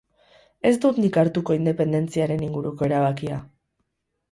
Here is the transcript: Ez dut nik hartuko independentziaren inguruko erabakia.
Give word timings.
Ez 0.69 0.71
dut 0.85 1.01
nik 1.03 1.19
hartuko 1.23 1.59
independentziaren 1.59 2.43
inguruko 2.49 2.91
erabakia. 2.91 3.41